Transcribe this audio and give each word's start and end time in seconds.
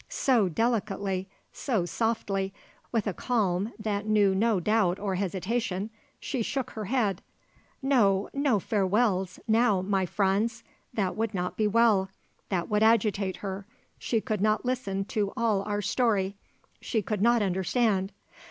So 0.09 0.49
delicately, 0.49 1.29
so 1.53 1.85
softly, 1.85 2.55
with 2.91 3.05
a 3.05 3.13
calm 3.13 3.71
that 3.77 4.07
knew 4.07 4.33
no 4.33 4.59
doubt 4.59 4.97
or 4.97 5.13
hesitation, 5.13 5.91
she 6.19 6.41
shook 6.41 6.71
her 6.71 6.85
head. 6.85 7.21
"No; 7.83 8.27
no 8.33 8.59
farewells, 8.59 9.39
now, 9.47 9.83
my 9.83 10.07
Franz. 10.07 10.63
That 10.91 11.15
would 11.15 11.35
not 11.35 11.55
be 11.55 11.67
well. 11.67 12.09
That 12.49 12.67
would 12.67 12.81
agitate 12.81 13.37
her. 13.45 13.67
She 13.99 14.21
could 14.21 14.41
not 14.41 14.65
listen 14.65 15.05
to 15.05 15.33
all 15.37 15.61
our 15.65 15.83
story. 15.83 16.35
She 16.79 17.03
could 17.03 17.21
not 17.21 17.43
understand. 17.43 18.11